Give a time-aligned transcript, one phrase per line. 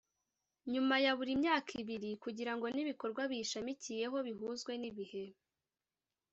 [0.73, 5.23] nyuma ya buri myaka ibiri kugirango n'ibikorwa biyishamikiyeho bihuzwe n'ibihe.